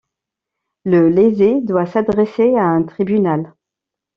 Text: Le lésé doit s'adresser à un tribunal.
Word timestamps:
Le 0.83 1.09
lésé 1.09 1.61
doit 1.61 1.85
s'adresser 1.85 2.55
à 2.55 2.63
un 2.63 2.81
tribunal. 2.81 3.53